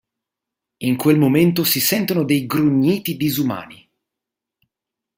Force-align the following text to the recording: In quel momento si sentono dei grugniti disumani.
In 0.79 0.95
quel 0.97 1.19
momento 1.19 1.63
si 1.63 1.79
sentono 1.79 2.23
dei 2.23 2.47
grugniti 2.47 3.15
disumani. 3.17 3.87